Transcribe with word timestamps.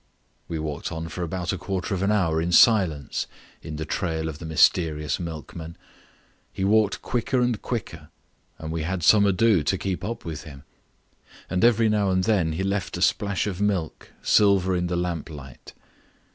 We 0.47 0.57
walked 0.57 0.91
on 0.91 1.09
for 1.09 1.21
about 1.21 1.53
a 1.53 1.59
quarter 1.59 1.93
of 1.93 2.01
an 2.01 2.11
hour 2.11 2.41
in 2.41 2.51
silence 2.51 3.27
in 3.61 3.75
the 3.75 3.85
trail 3.85 4.29
of 4.29 4.39
the 4.39 4.47
mysterious 4.47 5.19
milkman. 5.19 5.77
He 6.51 6.63
walked 6.65 7.03
quicker 7.03 7.39
and 7.39 7.61
quicker, 7.61 8.09
and 8.57 8.71
we 8.71 8.81
had 8.81 9.03
some 9.03 9.27
ado 9.27 9.61
to 9.61 9.77
keep 9.77 10.03
up 10.03 10.25
with 10.25 10.41
him; 10.43 10.63
and 11.51 11.63
every 11.63 11.87
now 11.87 12.09
and 12.09 12.23
then 12.23 12.53
he 12.53 12.63
left 12.63 12.97
a 12.97 13.01
splash 13.03 13.45
of 13.45 13.61
milk, 13.61 14.09
silver 14.23 14.75
in 14.75 14.87
the 14.87 14.97
lamplight. 14.97 15.71